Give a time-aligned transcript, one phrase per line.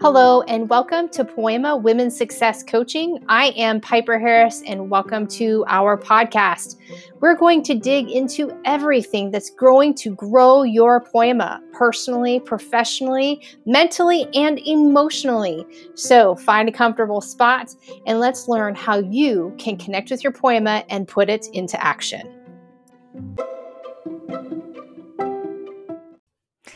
[0.00, 3.22] Hello, and welcome to Poema Women's Success Coaching.
[3.28, 6.76] I am Piper Harris, and welcome to our podcast.
[7.20, 14.26] We're going to dig into everything that's growing to grow your poema personally, professionally, mentally,
[14.34, 15.66] and emotionally.
[15.96, 17.74] So find a comfortable spot
[18.06, 22.38] and let's learn how you can connect with your poema and put it into action.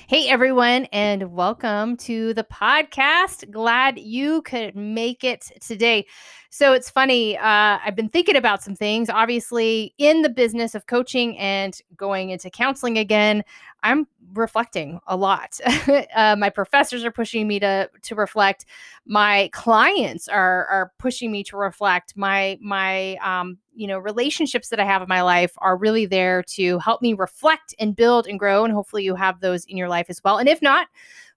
[0.08, 3.50] Hey, everyone, and welcome to the podcast.
[3.50, 6.06] Glad you could make it today.
[6.48, 7.36] So it's funny.
[7.36, 9.10] Uh, I've been thinking about some things.
[9.10, 13.42] Obviously, in the business of coaching and going into counseling again,
[13.82, 15.58] I'm reflecting a lot.
[16.14, 18.66] uh, my professors are pushing me to to reflect.
[19.06, 22.16] My clients are are pushing me to reflect.
[22.16, 26.42] My my um, you know relationships that I have in my life are really there
[26.54, 28.64] to help me reflect and build and grow.
[28.64, 30.38] And hopefully, you have those in your life as well.
[30.38, 30.88] And if not,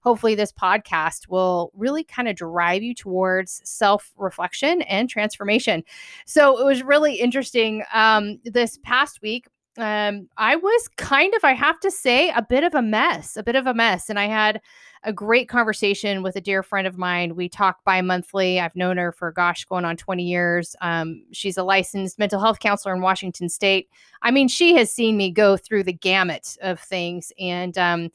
[0.02, 5.84] hopefully this podcast will really kind of drive you towards self reflection and transformation.
[6.26, 9.46] So it was really interesting um, this past week
[9.82, 13.42] um, I was kind of, I have to say, a bit of a mess, a
[13.42, 14.10] bit of a mess.
[14.10, 14.60] And I had
[15.04, 17.36] a great conversation with a dear friend of mine.
[17.36, 18.60] We talk bi monthly.
[18.60, 20.76] I've known her for, gosh, going on 20 years.
[20.80, 23.88] Um, she's a licensed mental health counselor in Washington State.
[24.22, 27.32] I mean, she has seen me go through the gamut of things.
[27.38, 28.10] And, um,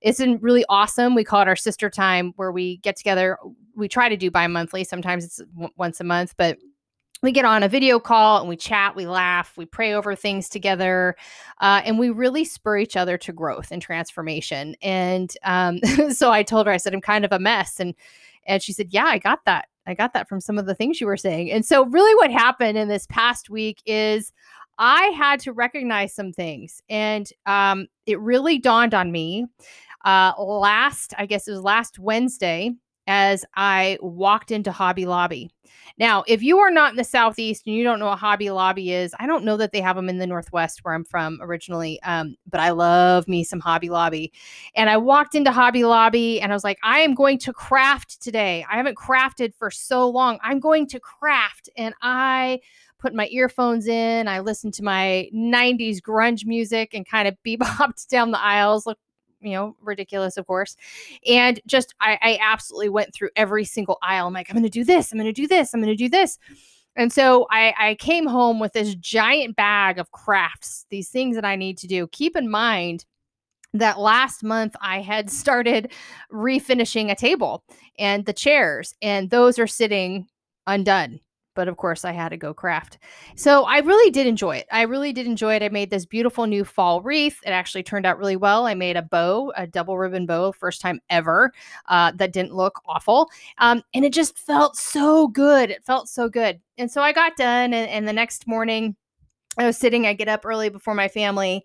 [0.00, 1.16] it's been really awesome.
[1.16, 3.36] We call it our sister time where we get together.
[3.74, 4.84] We try to do bi monthly.
[4.84, 6.56] Sometimes it's w- once a month, but
[7.22, 10.48] we get on a video call and we chat, we laugh, we pray over things
[10.48, 11.16] together,
[11.60, 14.76] uh, and we really spur each other to growth and transformation.
[14.82, 15.78] And um,
[16.10, 17.94] so I told her, I said, I'm kind of a mess, and
[18.46, 19.68] and she said, Yeah, I got that.
[19.86, 21.50] I got that from some of the things you were saying.
[21.50, 24.32] And so, really, what happened in this past week is
[24.78, 29.46] I had to recognize some things, and um, it really dawned on me
[30.04, 32.74] uh, last, I guess it was last Wednesday
[33.08, 35.50] as I walked into Hobby Lobby.
[35.98, 38.92] Now, if you are not in the Southeast and you don't know what Hobby Lobby
[38.92, 42.00] is, I don't know that they have them in the Northwest where I'm from originally,
[42.02, 44.32] um, but I love me some Hobby Lobby.
[44.76, 48.22] And I walked into Hobby Lobby and I was like, I am going to craft
[48.22, 48.64] today.
[48.70, 50.38] I haven't crafted for so long.
[50.44, 51.68] I'm going to craft.
[51.76, 52.60] And I
[52.98, 54.28] put my earphones in.
[54.28, 59.00] I listened to my 90s grunge music and kind of bebopped down the aisles, looked
[59.40, 60.76] you know, ridiculous, of course.
[61.26, 64.26] And just, I, I absolutely went through every single aisle.
[64.26, 65.12] I'm like, I'm going to do this.
[65.12, 65.72] I'm going to do this.
[65.72, 66.38] I'm going to do this.
[66.96, 71.44] And so I, I came home with this giant bag of crafts, these things that
[71.44, 72.08] I need to do.
[72.08, 73.04] Keep in mind,
[73.74, 75.92] that last month I had started
[76.32, 77.64] refinishing a table
[77.98, 80.26] and the chairs, and those are sitting
[80.66, 81.20] undone
[81.58, 82.98] but of course I had to go craft.
[83.34, 84.68] So I really did enjoy it.
[84.70, 85.62] I really did enjoy it.
[85.64, 87.40] I made this beautiful new fall wreath.
[87.44, 88.64] It actually turned out really well.
[88.64, 91.52] I made a bow, a double ribbon bow, first time ever.
[91.86, 95.72] Uh, that didn't look awful, um, and it just felt so good.
[95.72, 96.60] It felt so good.
[96.78, 98.94] And so I got done, and, and the next morning.
[99.58, 101.64] I was sitting, I get up early before my family,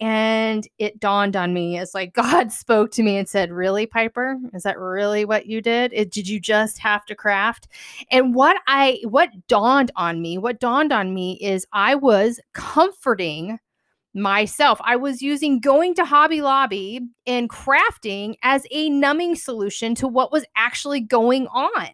[0.00, 4.38] and it dawned on me as like God spoke to me and said, Really, Piper?
[4.52, 5.92] Is that really what you did?
[5.92, 7.68] It, did you just have to craft?
[8.10, 13.58] And what I, what dawned on me, what dawned on me is I was comforting
[14.14, 14.80] myself.
[14.84, 20.32] I was using going to Hobby Lobby and crafting as a numbing solution to what
[20.32, 21.88] was actually going on.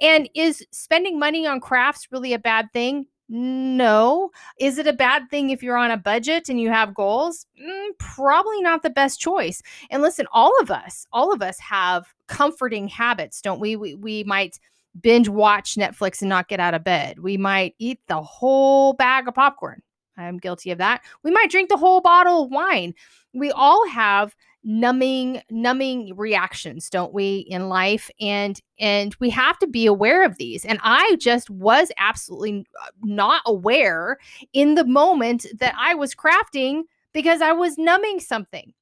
[0.00, 3.06] And is spending money on crafts really a bad thing?
[3.28, 4.30] No.
[4.58, 7.46] Is it a bad thing if you're on a budget and you have goals?
[7.60, 9.62] Mm, probably not the best choice.
[9.90, 13.76] And listen, all of us, all of us have comforting habits, don't we?
[13.76, 14.58] We, we might
[15.00, 17.18] binge watch Netflix and not get out of bed.
[17.18, 19.82] We might eat the whole bag of popcorn.
[20.16, 21.02] I'm guilty of that.
[21.22, 22.94] We might drink the whole bottle of wine.
[23.32, 28.10] We all have numbing numbing reactions don't we in life?
[28.20, 30.64] And and we have to be aware of these.
[30.64, 34.18] And i just was absolutely uh, not aware
[34.52, 36.82] in the moment that i was crafting
[37.12, 38.72] because i was numbing something.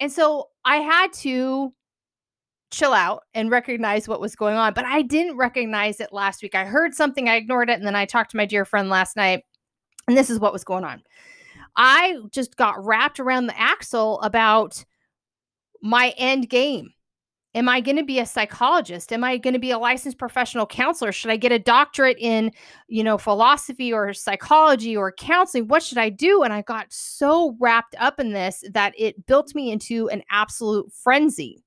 [0.00, 1.72] And so i had to
[2.70, 6.54] chill out and recognize what was going on but i didn't recognize it last week.
[6.54, 9.16] I heard something i ignored it and then i talked to my dear friend last
[9.16, 9.44] night
[10.08, 11.02] and this is what was going on.
[11.76, 14.84] I just got wrapped around the axle about
[15.82, 16.90] my end game?
[17.54, 19.14] Am I going to be a psychologist?
[19.14, 21.10] Am I going to be a licensed professional counselor?
[21.10, 22.52] Should I get a doctorate in,
[22.86, 25.66] you know, philosophy or psychology or counseling?
[25.66, 26.42] What should I do?
[26.42, 30.92] And I got so wrapped up in this that it built me into an absolute
[30.92, 31.62] frenzy.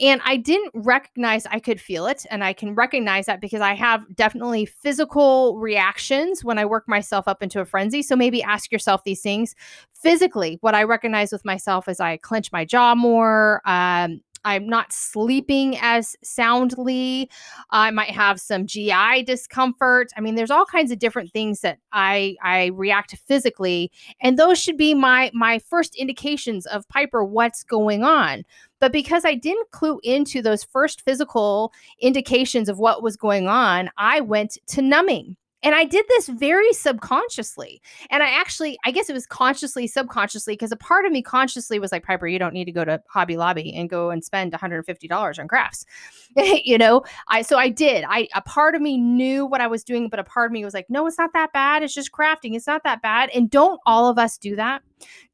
[0.00, 2.24] And I didn't recognize I could feel it.
[2.30, 7.26] And I can recognize that because I have definitely physical reactions when I work myself
[7.26, 8.02] up into a frenzy.
[8.02, 9.56] So maybe ask yourself these things
[10.02, 13.60] physically, what I recognize with myself is I clench my jaw more.
[13.64, 17.28] Um, I'm not sleeping as soundly.
[17.70, 20.12] I might have some GI discomfort.
[20.16, 23.90] I mean, there's all kinds of different things that I I react to physically,
[24.20, 28.44] and those should be my my first indications of Piper what's going on.
[28.80, 33.90] But because I didn't clue into those first physical indications of what was going on,
[33.98, 35.36] I went to numbing.
[35.62, 37.82] And I did this very subconsciously.
[38.10, 41.78] And I actually, I guess it was consciously, subconsciously, because a part of me consciously
[41.78, 44.52] was like, Piper, you don't need to go to Hobby Lobby and go and spend
[44.52, 45.84] $150 on crafts.
[46.36, 48.04] you know, I so I did.
[48.08, 50.64] I a part of me knew what I was doing, but a part of me
[50.64, 51.82] was like, no, it's not that bad.
[51.82, 52.54] It's just crafting.
[52.54, 53.30] It's not that bad.
[53.34, 54.82] And don't all of us do that?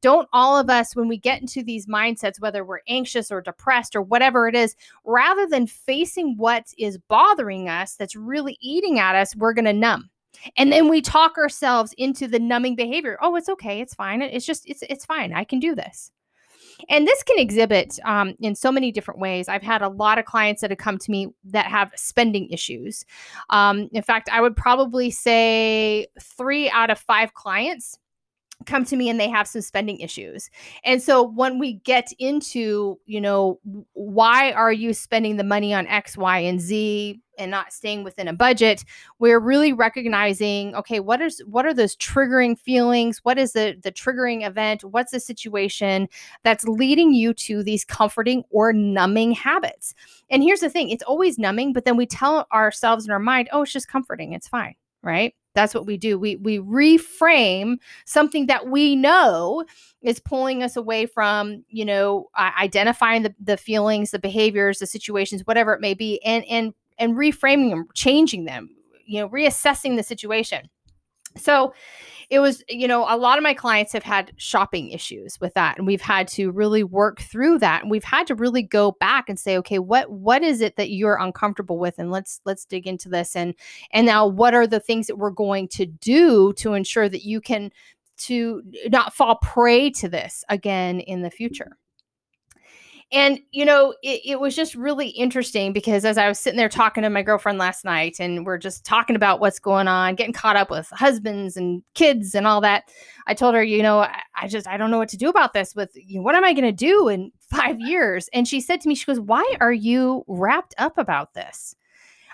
[0.01, 3.95] Don't all of us, when we get into these mindsets, whether we're anxious or depressed
[3.95, 9.15] or whatever it is, rather than facing what is bothering us that's really eating at
[9.15, 10.09] us, we're going to numb.
[10.57, 13.17] And then we talk ourselves into the numbing behavior.
[13.21, 16.11] Oh it's okay it's fine it's just it's it's fine i can do this.
[16.89, 19.47] And this can exhibit um, in so many different ways.
[19.47, 23.05] I've had a lot of clients that have come to me that have spending issues.
[23.49, 27.97] Um, in fact i would probably say three out of five clients
[28.65, 30.49] come to me and they have some spending issues.
[30.83, 33.59] And so when we get into, you know,
[33.93, 38.27] why are you spending the money on X, Y, and Z and not staying within
[38.27, 38.85] a budget,
[39.19, 43.19] we're really recognizing, okay, what is what are those triggering feelings?
[43.23, 44.83] What is the the triggering event?
[44.83, 46.07] What's the situation
[46.43, 49.93] that's leading you to these comforting or numbing habits?
[50.29, 53.49] And here's the thing, it's always numbing, but then we tell ourselves in our mind,
[53.51, 54.75] oh, it's just comforting, it's fine,
[55.05, 55.33] right?
[55.53, 56.19] That's what we do.
[56.19, 59.63] We we reframe something that we know
[60.01, 65.43] is pulling us away from, you know, identifying the, the feelings, the behaviors, the situations,
[65.45, 68.69] whatever it may be, and and and reframing them, changing them,
[69.05, 70.69] you know, reassessing the situation.
[71.37, 71.73] So
[72.29, 75.77] it was, you know, a lot of my clients have had shopping issues with that.
[75.77, 77.81] And we've had to really work through that.
[77.81, 80.89] And we've had to really go back and say, okay, what what is it that
[80.89, 81.99] you're uncomfortable with?
[81.99, 83.35] And let's let's dig into this.
[83.35, 83.53] And
[83.91, 87.41] and now what are the things that we're going to do to ensure that you
[87.41, 87.71] can
[88.17, 91.77] to not fall prey to this again in the future?
[93.11, 96.67] And, you know, it, it, was just really interesting because as I was sitting there
[96.67, 100.33] talking to my girlfriend last night and we're just talking about what's going on, getting
[100.33, 102.89] caught up with husbands and kids and all that,
[103.27, 105.53] I told her, you know, I, I just, I don't know what to do about
[105.53, 108.27] this with, you know, what am I going to do in five years?
[108.33, 111.75] And she said to me, she goes, why are you wrapped up about this?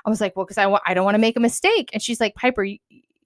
[0.05, 1.89] I was like, well, because I, I don't want to make a mistake.
[1.91, 2.65] And she's like, Piper,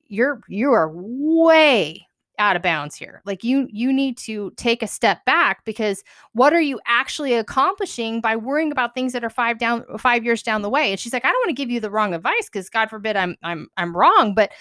[0.08, 2.08] you're, you are way
[2.40, 3.22] out of bounds here.
[3.26, 6.04] Like you you need to take a step back because
[6.34, 10.44] what are you actually accomplishing by worrying about things that are five down five years
[10.44, 10.92] down the way?
[10.92, 13.16] And she's like i don't want to give you the wrong advice because god forbid
[13.16, 14.52] i'm i'm i'm wrong but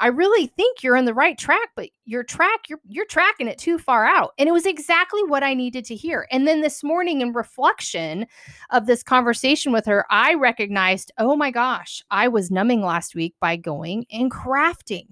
[0.00, 3.58] i really think you're on the right track but your track you're you're tracking it
[3.58, 4.32] too far out.
[4.38, 6.26] And it was exactly what i needed to hear.
[6.30, 8.26] And then this morning in reflection
[8.70, 13.34] of this conversation with her i recognized oh my gosh i was numbing last week
[13.40, 15.06] by going and crafting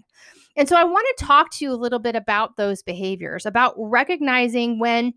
[0.56, 3.75] and so I want to talk to you a little bit about those behaviors, about
[3.76, 5.14] recognizing when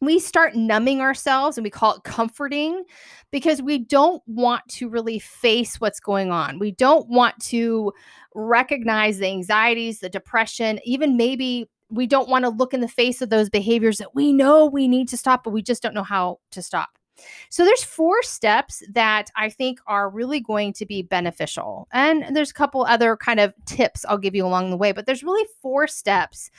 [0.00, 2.84] we start numbing ourselves and we call it comforting
[3.30, 6.58] because we don't want to really face what's going on.
[6.58, 7.92] We don't want to
[8.34, 13.20] recognize the anxieties, the depression, even maybe we don't want to look in the face
[13.20, 16.04] of those behaviors that we know we need to stop, but we just don't know
[16.04, 16.99] how to stop.
[17.48, 21.88] So there's four steps that I think are really going to be beneficial.
[21.92, 25.06] And there's a couple other kind of tips I'll give you along the way, but
[25.06, 26.50] there's really four steps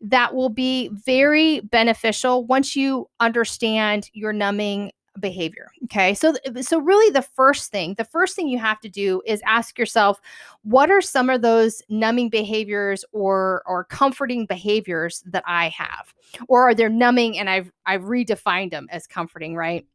[0.00, 4.90] that will be very beneficial once you understand your numbing
[5.20, 9.20] behavior okay so so really the first thing the first thing you have to do
[9.26, 10.18] is ask yourself
[10.62, 16.14] what are some of those numbing behaviors or or comforting behaviors that i have
[16.48, 19.86] or are they numbing and i've i've redefined them as comforting right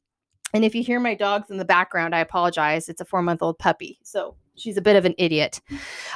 [0.54, 2.89] and if you hear my dogs in the background, I apologize.
[2.89, 4.00] It's a four month old puppy.
[4.04, 5.62] So she's a bit of an idiot.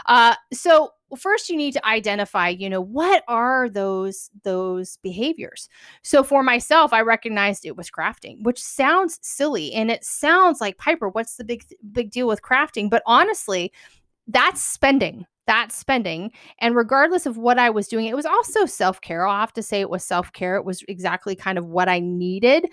[0.05, 5.69] Uh, so first you need to identify, you know, what are those those behaviors?
[6.01, 10.77] So for myself, I recognized it was crafting, which sounds silly and it sounds like
[10.77, 12.89] Piper, what's the big big deal with crafting?
[12.89, 13.71] But honestly,
[14.27, 16.31] that's spending that spending.
[16.59, 19.27] And regardless of what I was doing, it was also self care.
[19.27, 20.55] I'll have to say it was self care.
[20.55, 22.67] It was exactly kind of what I needed.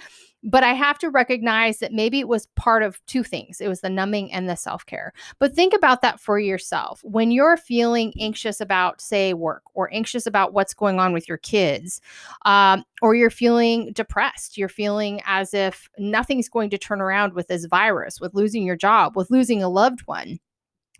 [0.45, 3.81] But I have to recognize that maybe it was part of two things it was
[3.81, 5.13] the numbing and the self care.
[5.41, 7.01] But think about that for yourself.
[7.03, 11.39] When you're feeling anxious about, say, work or anxious about what's going on with your
[11.39, 12.01] kids,
[12.45, 17.49] um, or you're feeling depressed, you're feeling as if nothing's going to turn around with
[17.49, 20.39] this virus, with losing your job, with losing a loved one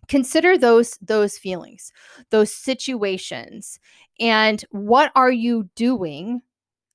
[0.09, 1.93] consider those those feelings
[2.31, 3.79] those situations
[4.21, 6.43] and what are you doing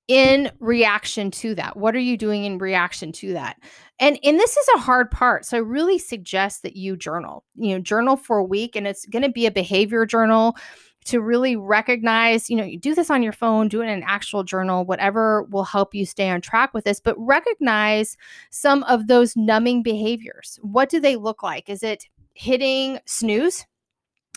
[0.07, 1.77] in reaction to that?
[1.77, 3.57] What are you doing in reaction to that?
[3.99, 7.73] And and this is a hard part so i really suggest that you journal you
[7.73, 10.57] know journal for a week and it's going to be a behavior journal
[11.05, 14.03] to really recognize you know you do this on your phone do it in an
[14.05, 18.17] actual journal whatever will help you stay on track with this but recognize
[18.49, 20.59] some of those numbing behaviors.
[20.61, 21.69] What do they look like?
[21.69, 23.65] Is it hitting snooze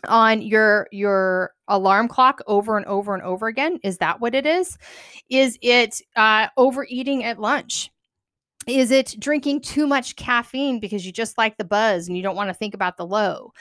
[0.09, 4.47] on your your alarm clock over and over and over again is that what it
[4.47, 4.79] is?
[5.31, 7.91] Is it uh, overeating at lunch?
[8.67, 12.35] Is it drinking too much caffeine because you just like the buzz and you don't
[12.35, 13.53] want to think about the low?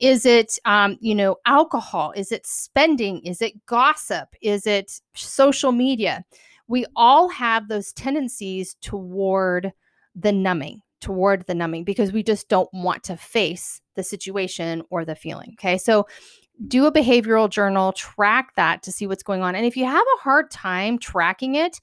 [0.00, 2.12] Is it um, you know alcohol?
[2.14, 3.20] Is it spending?
[3.24, 4.28] Is it gossip?
[4.42, 6.24] Is it social media?
[6.68, 9.72] We all have those tendencies toward
[10.14, 15.04] the numbing toward the numbing because we just don't want to face the situation or
[15.04, 15.50] the feeling.
[15.54, 15.78] Okay.
[15.78, 16.06] So
[16.68, 19.54] do a behavioral journal, track that to see what's going on.
[19.54, 21.80] And if you have a hard time tracking it,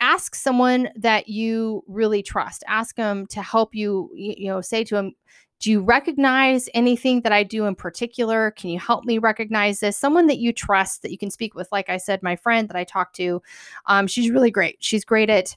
[0.00, 2.64] ask someone that you really trust.
[2.66, 5.12] Ask them to help you, you know, say to them,
[5.60, 8.50] do you recognize anything that I do in particular?
[8.50, 9.96] Can you help me recognize this?
[9.96, 11.70] Someone that you trust that you can speak with.
[11.72, 13.40] Like I said, my friend that I talked to,
[13.86, 14.76] um, she's really great.
[14.80, 15.56] She's great at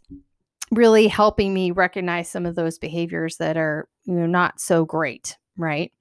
[0.71, 5.38] really helping me recognize some of those behaviors that are you know not so great
[5.59, 5.91] right?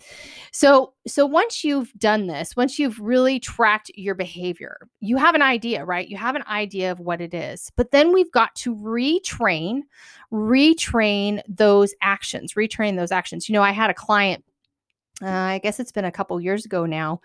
[0.52, 5.42] So so once you've done this once you've really tracked your behavior you have an
[5.42, 6.08] idea right?
[6.08, 9.80] You have an idea of what it is but then we've got to retrain
[10.32, 13.48] retrain those actions retrain those actions.
[13.48, 14.44] You know i had a client
[15.22, 17.20] uh, I guess it's been a couple years ago now.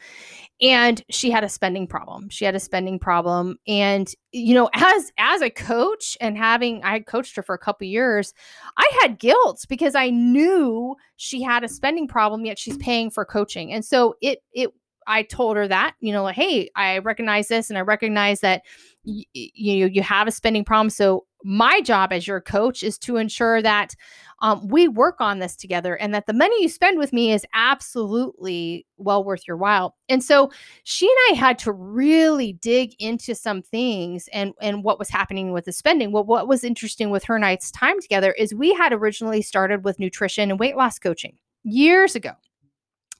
[0.61, 2.29] And she had a spending problem.
[2.29, 3.57] She had a spending problem.
[3.67, 7.59] And, you know, as as a coach and having I had coached her for a
[7.59, 8.33] couple years,
[8.77, 13.25] I had guilt because I knew she had a spending problem, yet she's paying for
[13.25, 13.73] coaching.
[13.73, 14.71] And so it it
[15.07, 18.61] I told her that, you know, like, hey, I recognize this and I recognize that
[19.03, 20.89] y- you you have a spending problem.
[20.91, 23.95] So my job as your coach is to ensure that
[24.41, 27.45] um, we work on this together and that the money you spend with me is
[27.53, 29.95] absolutely well worth your while.
[30.09, 30.51] And so
[30.83, 35.51] she and I had to really dig into some things and and what was happening
[35.51, 36.11] with the spending.
[36.11, 39.83] Well, what was interesting with her and I's time together is we had originally started
[39.83, 42.31] with nutrition and weight loss coaching years ago.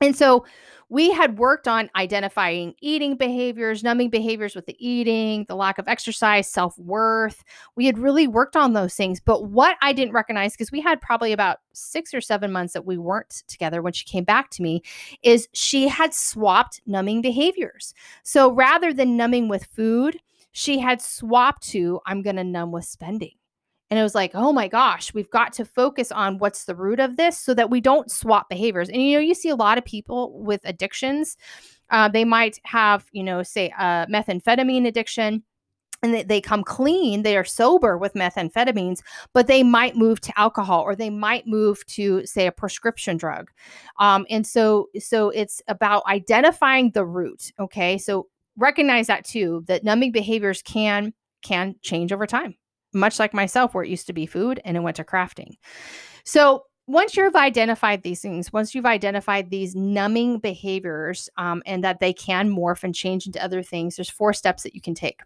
[0.01, 0.45] And so
[0.91, 5.88] we had worked on identifying eating behaviors, numbing behaviors with the eating, the lack of
[5.88, 7.45] exercise, self worth.
[7.77, 9.21] We had really worked on those things.
[9.21, 12.86] But what I didn't recognize, because we had probably about six or seven months that
[12.86, 14.83] we weren't together when she came back to me,
[15.24, 17.93] is she had swapped numbing behaviors.
[18.24, 20.19] So rather than numbing with food,
[20.51, 23.36] she had swapped to, I'm going to numb with spending.
[23.91, 27.01] And it was like, oh my gosh, we've got to focus on what's the root
[27.01, 28.88] of this so that we don't swap behaviors.
[28.88, 31.36] And you know, you see a lot of people with addictions.
[31.89, 35.43] Uh, they might have, you know, say a methamphetamine addiction
[36.01, 39.01] and they, they come clean, they are sober with methamphetamines,
[39.33, 43.51] but they might move to alcohol or they might move to, say, a prescription drug.
[44.00, 47.51] Um, and so, so it's about identifying the root.
[47.60, 52.55] Okay, so recognize that too, that numbing behaviors can can change over time
[52.93, 55.57] much like myself, where it used to be food and it went to crafting.
[56.24, 62.01] So once you've identified these things, once you've identified these numbing behaviors um, and that
[62.01, 65.21] they can morph and change into other things, there's four steps that you can take.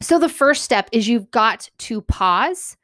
[0.00, 2.77] So the first step is you've got to pause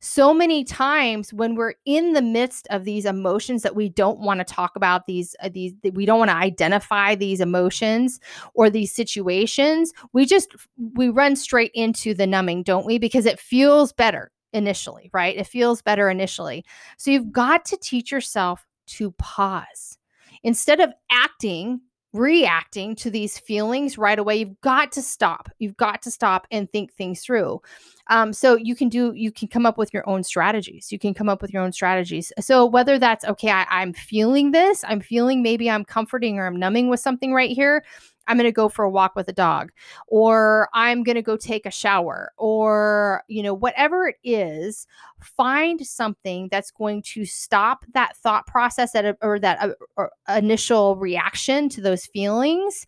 [0.00, 4.40] so many times when we're in the midst of these emotions that we don't want
[4.40, 8.20] to talk about these uh, these we don't want to identify these emotions
[8.54, 10.54] or these situations we just
[10.94, 12.98] we run straight into the numbing don't we?
[12.98, 15.36] Because it feels better initially right?
[15.36, 16.64] It feels better initially.
[16.96, 19.98] So you've got to teach yourself to pause.
[20.42, 21.80] Instead of acting
[22.12, 24.36] reacting to these feelings right away.
[24.36, 25.48] You've got to stop.
[25.58, 27.62] You've got to stop and think things through.
[28.08, 30.90] Um, so you can do you can come up with your own strategies.
[30.90, 32.32] You can come up with your own strategies.
[32.40, 34.84] So whether that's okay I, i'm feeling this.
[34.86, 37.84] I'm feeling maybe i'm comforting or i'm numbing with something right here
[38.30, 39.72] I'm going to go for a walk with a dog,
[40.06, 44.86] or I'm going to go take a shower, or, you know, whatever it is,
[45.20, 50.94] find something that's going to stop that thought process that, or that uh, or initial
[50.94, 52.86] reaction to those feelings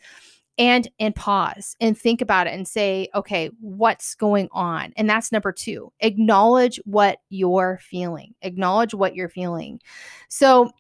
[0.59, 4.93] and and pause and think about it and say okay what's going on?
[4.97, 8.35] And that's number 2 acknowledge what you're feeling.
[8.43, 9.81] Acknowledge what you're feeling.
[10.29, 10.71] So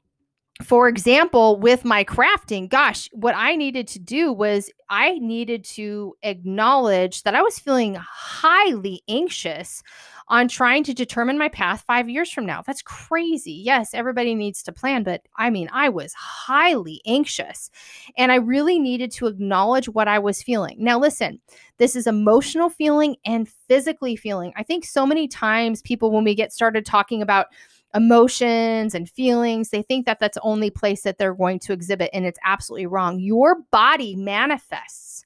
[0.65, 6.15] for example, with my crafting, gosh, what I needed to do was I needed to
[6.23, 9.83] acknowledge that I was feeling highly anxious
[10.29, 12.63] on trying to determine my path five years from now.
[12.67, 13.53] That's crazy.
[13.53, 17.71] Yes, everybody needs to plan, but I mean, I was highly anxious
[18.17, 20.77] and I really needed to acknowledge what I was feeling.
[20.79, 21.41] Now, listen,
[21.79, 24.53] this is emotional feeling and physically feeling.
[24.57, 27.47] I think so many times people, when we get started talking about
[27.95, 29.71] emotions and feelings.
[29.71, 32.87] They think that that's the only place that they're going to exhibit, and it's absolutely
[32.87, 33.21] wrong.
[33.21, 35.25] Your body manifests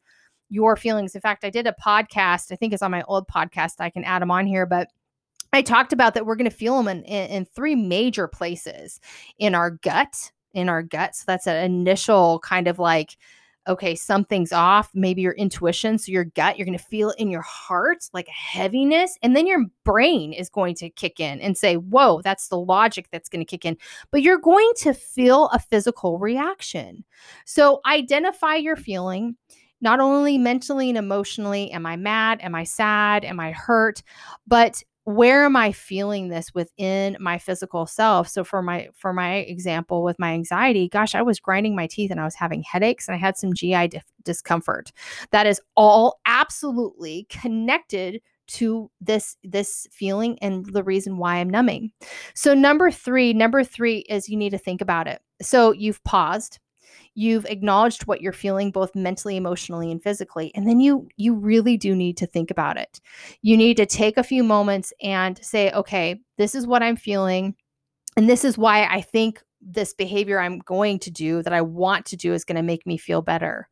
[0.49, 1.15] your feelings.
[1.15, 3.75] In fact, I did a podcast, I think it's on my old podcast.
[3.81, 4.89] I can add them on here, but
[5.53, 9.01] I talked about that we're going to feel them in, in, in three major places
[9.39, 11.17] in our gut, in our gut.
[11.17, 13.17] So that's an initial kind of like
[13.67, 17.31] okay, something's off, maybe your intuition, so your gut, you're going to feel it in
[17.31, 19.19] your heart like a heaviness.
[19.23, 23.09] And then your brain is going to kick in and say, whoa, that's the logic
[23.11, 23.77] that's going to kick in.
[24.11, 27.05] But you're going to feel a physical reaction.
[27.45, 29.37] So identify your feeling.
[29.83, 32.41] Not only mentally and emotionally, am I mad?
[32.41, 33.27] Am I sad?
[33.27, 34.03] Am I hurt?
[34.47, 38.29] But where am i feeling this within my physical self?
[38.29, 42.11] So for my for my example with my anxiety gosh i was grinding my teeth
[42.11, 44.93] and i was having headaches and i had some gi dif- discomfort
[45.31, 51.93] that is all absolutely connected to this this feeling and the reason why i'm numbing.
[52.35, 55.21] So number 3 number 3 is you need to think about it.
[55.43, 56.59] So you've paused
[57.17, 61.77] you've acknowledged what you're feeling both mentally emotionally and physically and then you you really
[61.77, 63.01] do need to think about it.
[63.43, 67.55] You need to take a few moments and say okay this is what i'm feeling
[68.17, 72.07] and this is why i think this behavior i'm going to do that i want
[72.07, 73.69] to do is going to make me feel better.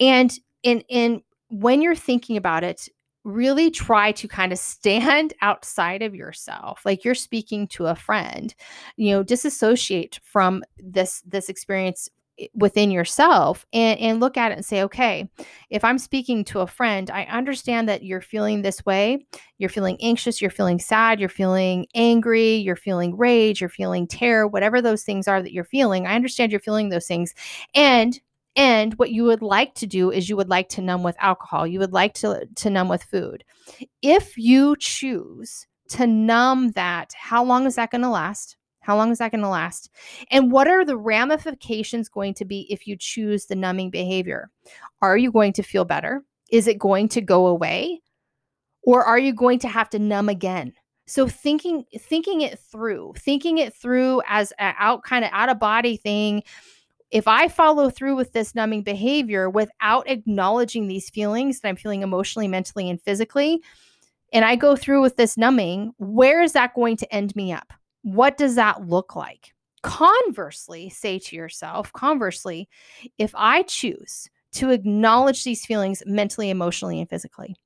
[0.00, 2.88] And in in when you're thinking about it
[3.22, 8.54] really try to kind of stand outside of yourself like you're speaking to a friend
[8.96, 12.08] you know disassociate from this this experience
[12.54, 15.28] within yourself and, and look at it and say, okay,
[15.70, 19.24] if I'm speaking to a friend, I understand that you're feeling this way.
[19.58, 24.48] You're feeling anxious, you're feeling sad, you're feeling angry, you're feeling rage, you're feeling terror,
[24.48, 26.06] whatever those things are that you're feeling.
[26.06, 27.34] I understand you're feeling those things.
[27.74, 28.20] And
[28.56, 31.66] and what you would like to do is you would like to numb with alcohol.
[31.66, 33.42] You would like to, to numb with food.
[34.00, 38.56] If you choose to numb that, how long is that going to last?
[38.84, 39.90] How long is that going to last?
[40.30, 44.50] And what are the ramifications going to be if you choose the numbing behavior?
[45.00, 46.22] Are you going to feel better?
[46.50, 48.02] Is it going to go away?
[48.82, 50.74] Or are you going to have to numb again?
[51.06, 55.58] So thinking thinking it through, thinking it through as an out kind of out of
[55.58, 56.42] body thing.
[57.10, 62.02] If I follow through with this numbing behavior without acknowledging these feelings that I'm feeling
[62.02, 63.62] emotionally, mentally, and physically,
[64.32, 67.72] and I go through with this numbing, where is that going to end me up?
[68.04, 69.54] What does that look like?
[69.82, 72.68] Conversely, say to yourself, conversely,
[73.18, 77.56] if I choose to acknowledge these feelings mentally, emotionally, and physically,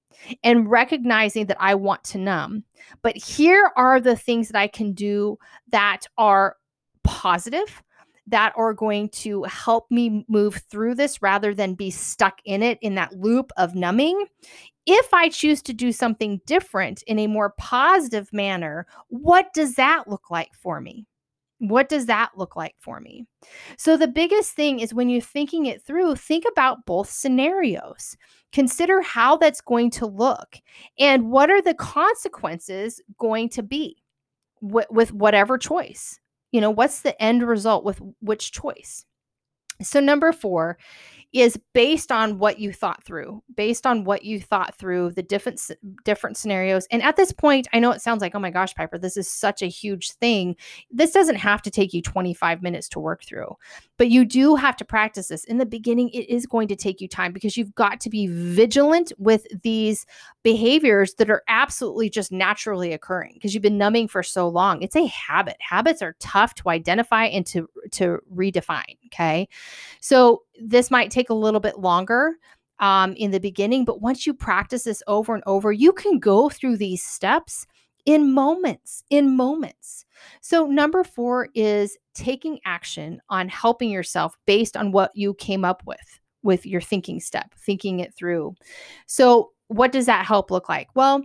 [0.45, 2.63] and recognizing that I want to numb,
[3.03, 5.39] but here are the things that I can do
[5.71, 6.57] that are
[7.03, 7.83] positive,
[8.29, 12.79] that are going to help me move through this rather than be stuck in it
[12.81, 14.27] in that loop of numbing.
[14.91, 20.09] If I choose to do something different in a more positive manner, what does that
[20.09, 21.07] look like for me?
[21.59, 23.27] What does that look like for me?
[23.77, 28.17] So, the biggest thing is when you're thinking it through, think about both scenarios.
[28.51, 30.57] Consider how that's going to look
[30.99, 34.03] and what are the consequences going to be
[34.63, 36.19] with, whatever choice.
[36.51, 39.05] You know, what's the end result with which choice?
[39.83, 40.79] So, number four
[41.33, 45.61] is based on what you thought through, based on what you thought through the different
[46.05, 46.87] different scenarios.
[46.91, 49.31] And at this point, I know it sounds like, "Oh my gosh, Piper, this is
[49.31, 50.57] such a huge thing."
[50.91, 53.57] This doesn't have to take you 25 minutes to work through.
[53.99, 55.45] But you do have to practice this.
[55.45, 58.27] In the beginning, it is going to take you time because you've got to be
[58.27, 60.07] vigilant with these
[60.53, 64.81] behaviors that are absolutely just naturally occurring because you've been numbing for so long.
[64.81, 65.57] It's a habit.
[65.61, 69.47] Habits are tough to identify and to to redefine, okay?
[70.01, 72.37] So this might take a little bit longer
[72.79, 76.49] um, in the beginning, but once you practice this over and over, you can go
[76.49, 77.67] through these steps
[78.07, 80.07] in moments, in moments.
[80.41, 85.83] So, number four is taking action on helping yourself based on what you came up
[85.85, 88.55] with, with your thinking step, thinking it through.
[89.07, 90.89] So, what does that help look like?
[90.95, 91.25] Well,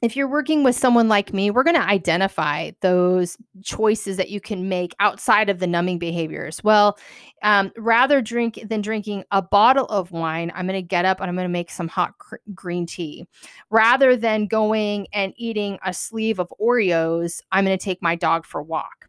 [0.00, 4.40] if you're working with someone like me, we're going to identify those choices that you
[4.40, 6.62] can make outside of the numbing behaviors.
[6.62, 6.96] Well,
[7.42, 11.28] um, rather drink than drinking a bottle of wine, I'm going to get up and
[11.28, 13.26] I'm going to make some hot cr- green tea.
[13.70, 18.46] Rather than going and eating a sleeve of Oreos, I'm going to take my dog
[18.46, 19.08] for a walk.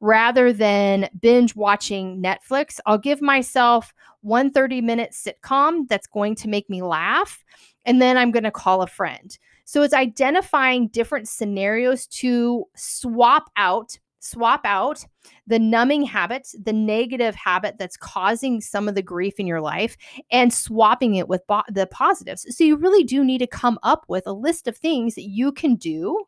[0.00, 6.48] rather than binge watching Netflix, I'll give myself one 30 minute sitcom that's going to
[6.48, 7.44] make me laugh.
[7.86, 9.36] And then I'm going to call a friend.
[9.64, 15.04] So it's identifying different scenarios to swap out swap out
[15.46, 19.96] the numbing habit, the negative habit that's causing some of the grief in your life,
[20.30, 22.46] and swapping it with bo- the positives.
[22.56, 25.52] So you really do need to come up with a list of things that you
[25.52, 26.24] can do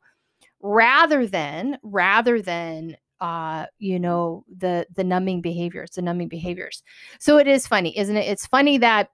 [0.60, 6.84] rather than rather than uh you know the the numbing behaviors the numbing behaviors
[7.18, 9.08] so it is funny isn't it it's funny that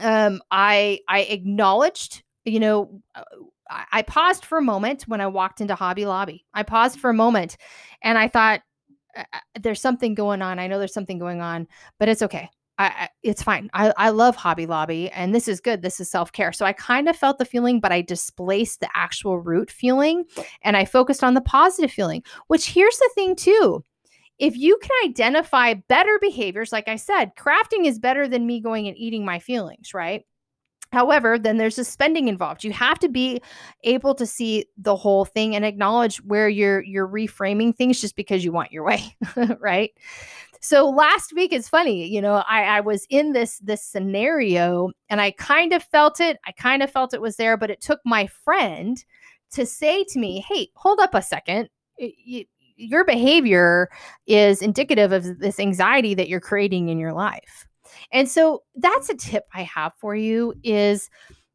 [0.00, 3.22] um i i acknowledged you know uh,
[3.90, 6.44] I paused for a moment when I walked into Hobby Lobby.
[6.52, 7.56] I paused for a moment
[8.02, 8.60] and I thought,
[9.60, 10.58] there's something going on.
[10.58, 11.66] I know there's something going on,
[11.98, 12.48] but it's okay.
[12.78, 13.70] I, I, it's fine.
[13.72, 15.82] I, I love Hobby Lobby and this is good.
[15.82, 16.52] This is self care.
[16.52, 20.24] So I kind of felt the feeling, but I displaced the actual root feeling
[20.62, 23.84] and I focused on the positive feeling, which here's the thing too.
[24.38, 28.88] If you can identify better behaviors, like I said, crafting is better than me going
[28.88, 30.24] and eating my feelings, right?
[30.92, 32.62] However, then there's a spending involved.
[32.62, 33.42] You have to be
[33.82, 38.44] able to see the whole thing and acknowledge where you're you're reframing things just because
[38.44, 39.16] you want your way,
[39.58, 39.90] right?
[40.60, 45.20] So last week is funny, you know, I, I was in this this scenario and
[45.20, 46.38] I kind of felt it.
[46.46, 49.04] I kind of felt it was there, but it took my friend
[49.52, 51.68] to say to me, "Hey, hold up a second.
[52.76, 53.90] Your behavior
[54.26, 57.66] is indicative of this anxiety that you're creating in your life."
[58.12, 61.10] And so that's a tip I have for you is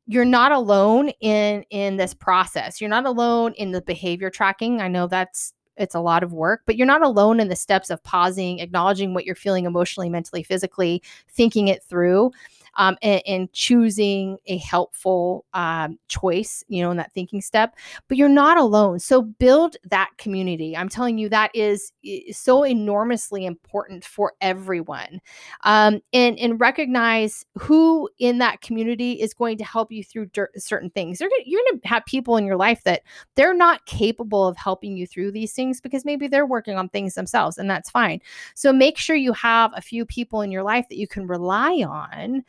[0.07, 2.81] you're not alone in in this process.
[2.81, 4.81] You're not alone in the behavior tracking.
[4.81, 7.89] I know that's it's a lot of work, but you're not alone in the steps
[7.89, 12.31] of pausing, acknowledging what you're feeling emotionally, mentally, physically, thinking it through
[12.79, 17.75] um, and, and, choosing a helpful um, choice, you know, in that thinking step.
[18.07, 18.99] But you're not alone.
[18.99, 20.77] So build that community.
[20.77, 21.91] I'm telling you, that is,
[22.31, 25.19] so enormously important for everyone.
[25.65, 30.89] Um, and, and recognize who in that community is going to help you through certain
[30.89, 31.19] things.
[31.19, 33.03] Gonna, you're going to have people in your life that
[33.35, 37.15] they're not capable of helping you through these things because maybe they're working on things
[37.15, 38.21] themselves, and that's fine.
[38.55, 41.83] So make sure you have a few people in your life that you can rely
[41.87, 42.43] on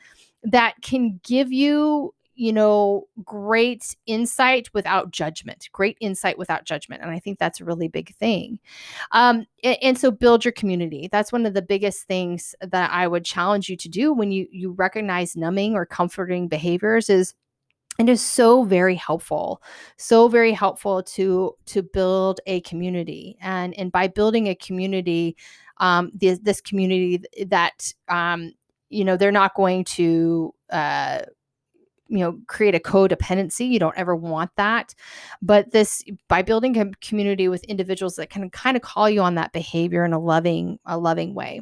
[0.45, 7.11] that can give you you know great insight without judgment great insight without judgment and
[7.11, 8.59] i think that's a really big thing.
[9.13, 11.09] Um, and, and, so build your community.
[11.13, 14.47] That's one of the biggest things that i would challenge you to do when you
[14.51, 17.35] you recognize numbing or comforting behaviors is
[17.99, 19.63] it is so very helpful
[19.99, 23.37] so very helpful to to build a community.
[23.43, 25.37] And and by building a community
[25.81, 28.53] um, this, this community that um,
[28.91, 31.21] you know they're not going to uh,
[32.09, 34.95] you know create a codependency you don't ever want that.
[35.41, 39.37] But this by building a community with individuals that can kind of call you on
[39.37, 41.61] that behavior in a loving a loving way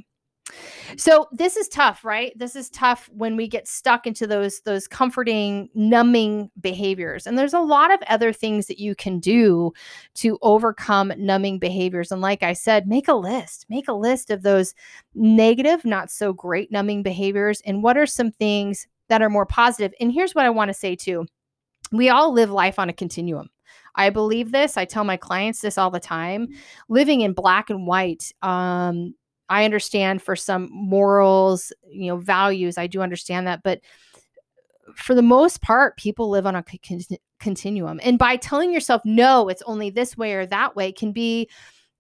[0.97, 2.33] so this is tough, right?
[2.39, 7.27] This is tough when we get stuck into those those comforting, numbing behaviors.
[7.27, 9.73] And there's a lot of other things that you can do
[10.15, 12.11] to overcome numbing behaviors.
[12.11, 13.67] And like I said, make a list.
[13.69, 14.75] Make a list of those
[15.15, 19.93] negative, not so great numbing behaviors and what are some things that are more positive.
[20.01, 21.27] And here's what I want to say too.
[21.93, 23.49] We all live life on a continuum.
[23.95, 24.77] I believe this.
[24.77, 26.49] I tell my clients this all the time.
[26.89, 29.15] Living in black and white um,
[29.49, 33.81] I understand for some morals, you know, values, I do understand that, but
[34.95, 37.01] for the most part, people live on a con-
[37.39, 38.01] continuum.
[38.03, 41.49] And by telling yourself, no, it's only this way or that way, can be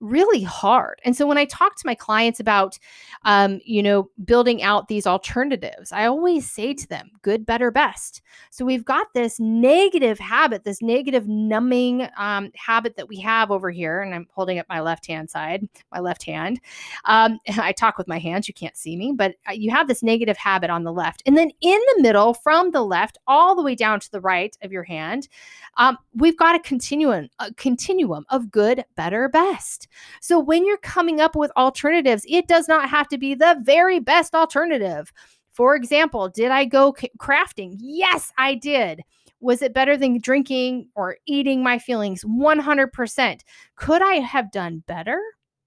[0.00, 1.00] really hard.
[1.04, 2.78] And so when I talk to my clients about,
[3.24, 8.22] um, you know, building out these alternatives, I always say to them, good, better, best.
[8.50, 13.70] So we've got this negative habit, this negative numbing um, habit that we have over
[13.70, 14.02] here.
[14.02, 16.60] And I'm holding up my left hand side, my left hand.
[17.04, 18.48] Um, I talk with my hands.
[18.48, 21.22] You can't see me, but uh, you have this negative habit on the left.
[21.26, 24.56] And then in the middle, from the left all the way down to the right
[24.62, 25.28] of your hand,
[25.76, 29.87] um, we've got a continuum, a continuum of good, better, best.
[30.20, 34.00] So when you're coming up with alternatives, it does not have to be the very
[34.00, 35.12] best alternative.
[35.50, 37.76] For example, did I go crafting?
[37.78, 39.02] Yes, I did.
[39.40, 42.24] Was it better than drinking or eating my feelings?
[42.24, 43.40] 100%.
[43.76, 45.20] Could I have done better?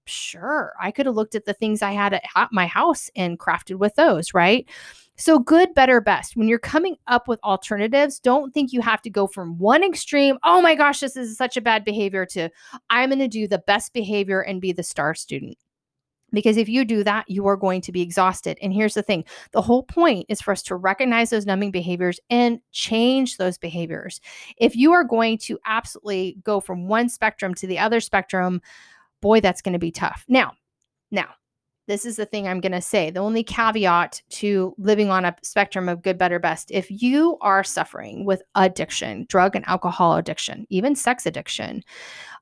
[0.04, 0.72] Sure.
[0.80, 3.94] I could have looked at the things I had at my house and crafted with
[3.94, 4.68] those, right?
[5.16, 6.36] So, good, better, best.
[6.36, 10.38] When you're coming up with alternatives, don't think you have to go from one extreme,
[10.42, 12.48] oh my gosh, this is such a bad behavior, to
[12.88, 15.58] I'm going to do the best behavior and be the star student.
[16.32, 18.58] Because if you do that, you are going to be exhausted.
[18.62, 22.18] And here's the thing the whole point is for us to recognize those numbing behaviors
[22.30, 24.20] and change those behaviors.
[24.56, 28.62] If you are going to absolutely go from one spectrum to the other spectrum,
[29.20, 30.24] boy, that's going to be tough.
[30.26, 30.52] Now,
[31.10, 31.28] now,
[31.88, 33.10] this is the thing I'm going to say.
[33.10, 36.70] The only caveat to living on a spectrum of good, better, best.
[36.70, 41.82] If you are suffering with addiction, drug and alcohol addiction, even sex addiction,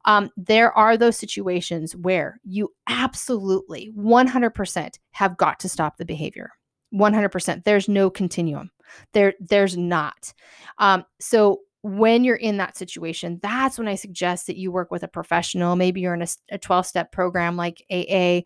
[0.04, 6.50] um, there are those situations where you absolutely 100% have got to stop the behavior.
[6.94, 7.64] 100%.
[7.64, 8.70] There's no continuum.
[9.12, 10.32] There, there's not.
[10.78, 15.02] Um, so when you're in that situation, that's when I suggest that you work with
[15.02, 15.76] a professional.
[15.76, 18.42] Maybe you're in a 12 step program like AA,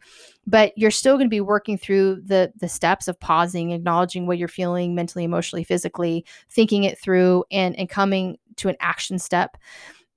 [0.47, 4.39] but you're still going to be working through the, the steps of pausing, acknowledging what
[4.39, 9.57] you're feeling mentally, emotionally, physically, thinking it through, and, and coming to an action step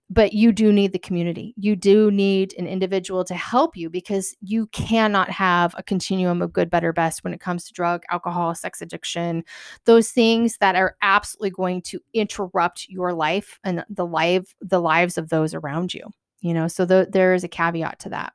[0.10, 1.54] but you do need the community.
[1.58, 6.54] You do need an individual to help you because you cannot have a continuum of
[6.54, 9.44] good, better, best when it comes to drug, alcohol, sex addiction,
[9.86, 15.18] those things that are absolutely going to interrupt your life and the life the lives
[15.18, 16.04] of those around you.
[16.42, 18.34] You know, so the, there is a caveat to that.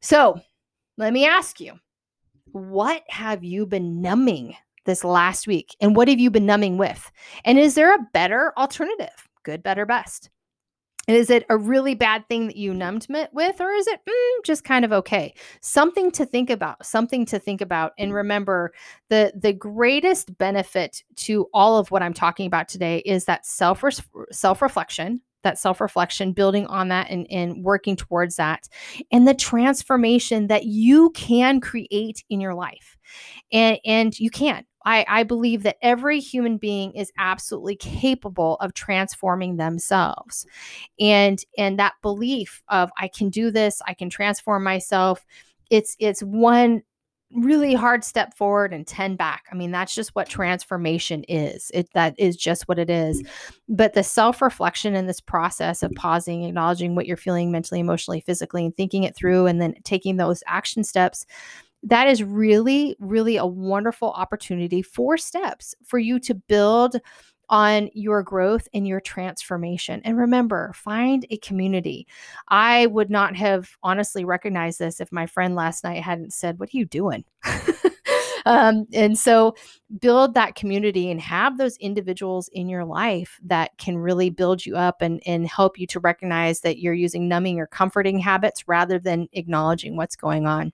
[0.00, 0.40] So,
[0.96, 1.74] let me ask you,
[2.52, 7.10] what have you been numbing this last week and what have you been numbing with?
[7.44, 9.28] And is there a better alternative?
[9.44, 10.30] Good, better, best.
[11.08, 14.44] Is it a really bad thing that you numbed it with, or is it mm,
[14.44, 15.34] just kind of okay?
[15.62, 16.84] Something to think about.
[16.84, 17.92] Something to think about.
[17.98, 18.72] And remember,
[19.08, 23.82] the the greatest benefit to all of what I'm talking about today is that self
[24.30, 28.68] self reflection, that self reflection, building on that and, and working towards that,
[29.10, 32.98] and the transformation that you can create in your life.
[33.50, 34.64] And, and you can.
[34.84, 40.46] I, I believe that every human being is absolutely capable of transforming themselves.
[41.00, 45.24] And and that belief of I can do this, I can transform myself,
[45.70, 46.82] it's it's one
[47.34, 49.44] really hard step forward and 10 back.
[49.52, 51.70] I mean, that's just what transformation is.
[51.74, 53.22] It that is just what it is.
[53.68, 58.64] But the self-reflection in this process of pausing, acknowledging what you're feeling mentally, emotionally, physically,
[58.64, 61.26] and thinking it through and then taking those action steps
[61.84, 66.96] that is really, really a wonderful opportunity for steps for you to build
[67.50, 70.00] on your growth and your transformation.
[70.04, 72.06] And remember, find a community.
[72.48, 76.68] I would not have honestly recognized this if my friend last night hadn't said, What
[76.74, 77.24] are you doing?
[78.46, 79.54] um, and so
[79.98, 84.76] build that community and have those individuals in your life that can really build you
[84.76, 88.98] up and, and help you to recognize that you're using numbing or comforting habits rather
[88.98, 90.72] than acknowledging what's going on.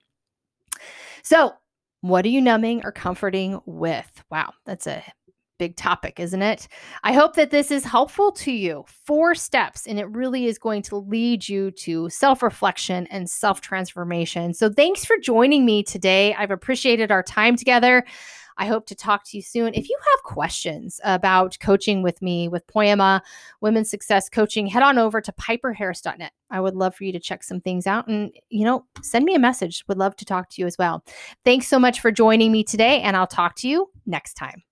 [1.23, 1.53] So,
[2.01, 4.23] what are you numbing or comforting with?
[4.31, 5.03] Wow, that's a
[5.59, 6.69] big topic, isn't it?
[7.03, 8.85] I hope that this is helpful to you.
[9.07, 13.61] Four steps, and it really is going to lead you to self reflection and self
[13.61, 14.55] transformation.
[14.55, 16.35] So, thanks for joining me today.
[16.35, 18.05] I've appreciated our time together.
[18.57, 19.75] I hope to talk to you soon.
[19.75, 23.23] If you have questions about coaching with me with Poema
[23.61, 26.33] Women's Success Coaching, head on over to piperharris.net.
[26.51, 29.35] I would love for you to check some things out and, you know, send me
[29.35, 29.85] a message.
[29.88, 31.05] Would love to talk to you as well.
[31.45, 34.62] Thanks so much for joining me today, and I'll talk to you next time.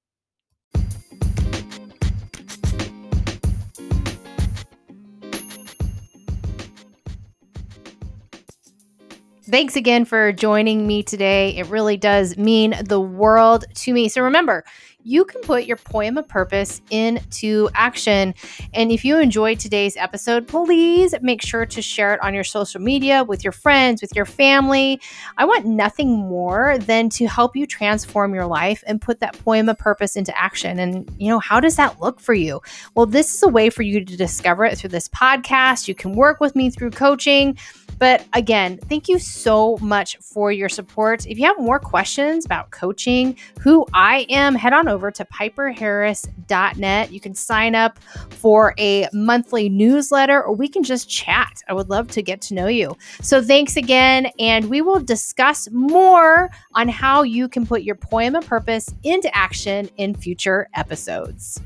[9.52, 11.54] Thanks again for joining me today.
[11.58, 14.08] It really does mean the world to me.
[14.08, 14.64] So remember,
[15.04, 18.34] you can put your poem of purpose into action.
[18.72, 22.80] And if you enjoyed today's episode, please make sure to share it on your social
[22.80, 25.00] media with your friends, with your family.
[25.36, 29.68] I want nothing more than to help you transform your life and put that poem
[29.68, 30.78] of purpose into action.
[30.78, 32.62] And, you know, how does that look for you?
[32.94, 35.88] Well, this is a way for you to discover it through this podcast.
[35.88, 37.58] You can work with me through coaching.
[38.02, 41.24] But again, thank you so much for your support.
[41.24, 47.12] If you have more questions about coaching, who I am, head on over to piperharris.net.
[47.12, 51.62] You can sign up for a monthly newsletter or we can just chat.
[51.68, 52.96] I would love to get to know you.
[53.20, 54.32] So thanks again.
[54.40, 59.88] And we will discuss more on how you can put your poema purpose into action
[59.96, 61.60] in future episodes.